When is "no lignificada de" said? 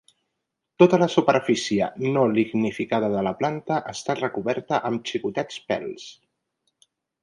2.17-3.23